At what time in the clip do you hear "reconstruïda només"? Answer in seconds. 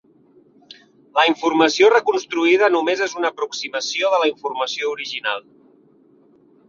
1.93-3.03